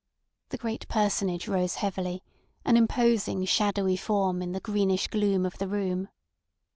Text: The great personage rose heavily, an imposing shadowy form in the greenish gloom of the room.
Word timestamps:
The 0.49 0.57
great 0.57 0.87
personage 0.87 1.47
rose 1.47 1.75
heavily, 1.75 2.23
an 2.65 2.75
imposing 2.75 3.45
shadowy 3.45 3.95
form 3.97 4.41
in 4.41 4.51
the 4.51 4.59
greenish 4.59 5.05
gloom 5.09 5.45
of 5.45 5.59
the 5.59 5.67
room. 5.67 6.09